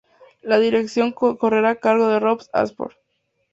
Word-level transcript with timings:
La 0.41 0.57
dirección 0.57 1.11
correrá 1.11 1.69
a 1.69 1.75
cargo 1.75 2.19
Rob 2.19 2.41
Ashford. 2.53 2.95